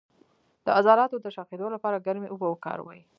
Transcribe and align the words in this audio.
د 0.65 0.67
عضلاتو 0.77 1.17
د 1.21 1.27
شخیدو 1.35 1.67
لپاره 1.75 2.03
ګرمې 2.05 2.27
اوبه 2.31 2.47
وکاروئ 2.49 3.01